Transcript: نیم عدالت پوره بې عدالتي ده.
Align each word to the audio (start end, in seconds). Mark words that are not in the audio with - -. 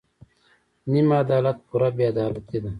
نیم 0.91 1.09
عدالت 1.23 1.57
پوره 1.67 1.89
بې 1.95 2.05
عدالتي 2.13 2.57
ده. 2.63 2.69